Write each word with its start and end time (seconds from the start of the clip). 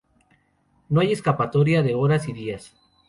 No 0.89 1.01
hay 1.01 1.11
escapatoria 1.11 1.83
de 1.83 1.93
horas 1.93 2.27
y 2.27 2.33
días. 2.33 2.73